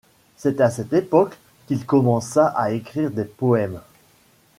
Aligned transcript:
C'est 0.35 0.61
à 0.61 0.71
cette 0.71 0.93
époque 0.93 1.37
qu'il 1.67 1.85
commença 1.85 2.47
à 2.47 2.71
écrire 2.71 3.11
des 3.11 3.23
poèmes. 3.23 3.79